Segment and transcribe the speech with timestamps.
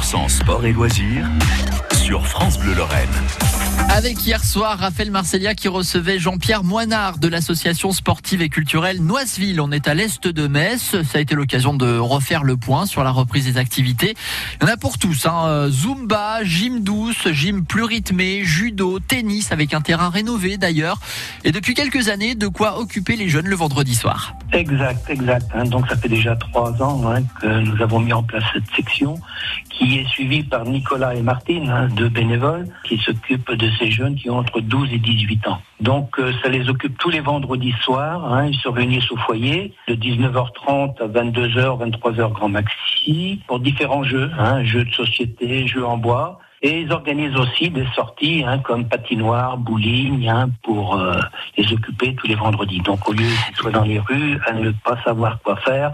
[0.00, 1.28] 100% sport et loisirs
[1.92, 3.08] sur France Bleu Lorraine.
[3.90, 9.60] Avec hier soir, Raphaël Marcellia qui recevait Jean-Pierre Moinard de l'association sportive et culturelle Noiseville.
[9.60, 10.96] On est à l'est de Metz.
[11.02, 14.14] Ça a été l'occasion de refaire le point sur la reprise des activités.
[14.60, 15.26] Il y en a pour tous.
[15.26, 15.68] Hein.
[15.70, 20.98] Zumba, gym douce, gym plus rythmé, judo, tennis avec un terrain rénové d'ailleurs.
[21.44, 24.34] Et depuis quelques années, de quoi occuper les jeunes le vendredi soir.
[24.52, 25.46] Exact, exact.
[25.54, 25.64] Hein.
[25.64, 29.14] Donc ça fait déjà trois ans hein, que nous avons mis en place cette section
[29.70, 34.16] qui est suivie par Nicolas et Martine, hein, deux bénévoles, qui s'occupent de ces jeunes
[34.16, 35.62] qui ont entre 12 et 18 ans.
[35.80, 38.32] Donc euh, ça les occupe tous les vendredis soirs.
[38.32, 44.02] Hein, ils se réunissent au foyer de 19h30 à 22h, 23h grand maxi pour différents
[44.02, 44.30] jeux,
[44.64, 46.40] jeux de société, jeux en bois.
[46.62, 51.18] Et ils organisent aussi des sorties hein, comme patinoire, bowling, hein, pour euh,
[51.56, 52.80] les occuper tous les vendredis.
[52.80, 55.92] Donc au lieu qu'ils soient dans les rues à ne pas savoir quoi faire,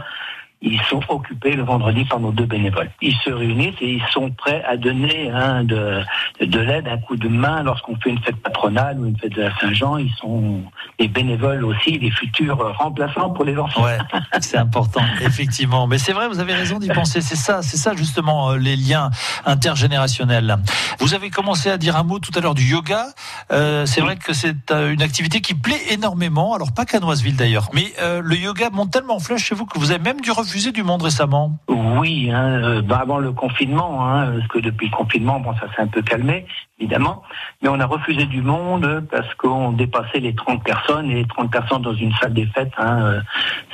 [0.62, 2.90] ils sont occupés le vendredi par nos deux bénévoles.
[3.02, 6.02] Ils se réunissent et ils sont prêts à donner hein, de,
[6.40, 9.42] de l'aide, un coup de main lorsqu'on fait une fête patronale ou une fête de
[9.42, 9.98] la Saint-Jean.
[9.98, 10.62] Ils sont
[10.98, 13.84] des bénévoles aussi, des futurs remplaçants pour les enfants.
[13.84, 13.98] Ouais,
[14.40, 15.86] c'est important, effectivement.
[15.86, 17.20] Mais c'est vrai, vous avez raison d'y penser.
[17.20, 19.10] C'est ça, c'est ça justement euh, les liens
[19.44, 20.56] intergénérationnels.
[20.98, 23.06] Vous avez commencé à dire un mot tout à l'heure du yoga.
[23.52, 26.54] Euh, c'est vrai que c'est euh, une activité qui plaît énormément.
[26.54, 29.66] Alors pas qu'à Noiseville d'ailleurs, mais euh, le yoga monte tellement en flèche chez vous
[29.66, 33.32] que vous avez même dû refusé du monde récemment Oui, hein, euh, bah avant le
[33.32, 36.46] confinement, hein, parce que depuis le confinement, bon, ça s'est un peu calmé,
[36.78, 37.24] évidemment,
[37.60, 41.82] mais on a refusé du monde parce qu'on dépassait les 30 personnes et 30 personnes
[41.82, 43.20] dans une salle des fêtes, hein, euh,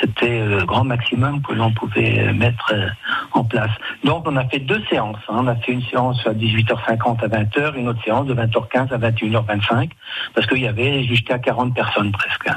[0.00, 2.88] c'était le grand maximum que l'on pouvait mettre euh,
[3.32, 3.70] en place.
[4.02, 5.20] Donc on a fait deux séances.
[5.28, 5.40] Hein.
[5.40, 8.98] On a fait une séance à 18h50 à 20h, une autre séance de 20h15 à
[9.10, 9.90] 21h25,
[10.34, 12.48] parce qu'il y avait jusqu'à 40 personnes presque.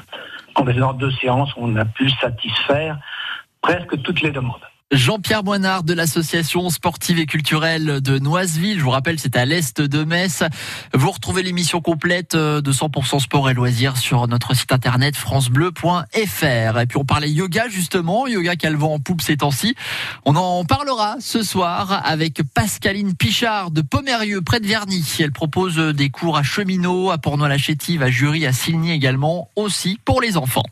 [0.56, 2.98] En faisant deux séances, on a pu satisfaire
[3.66, 4.62] presque toutes les demandes.
[4.92, 8.78] Jean-Pierre Moinard de l'association sportive et culturelle de Noiseville.
[8.78, 10.44] Je vous rappelle, c'est à l'est de Metz.
[10.94, 16.80] Vous retrouvez l'émission complète de 100% sport et loisirs sur notre site internet francebleu.fr.
[16.80, 19.74] Et puis on parlait yoga justement, yoga calvant en poupe ces temps-ci.
[20.26, 25.04] On en parlera ce soir avec Pascaline Pichard de Pomerieux près de Verny.
[25.20, 30.22] Elle propose des cours à Cheminot, à Pornois-la-Chétive, à Jury, à Signy également, aussi pour
[30.22, 30.66] les enfants.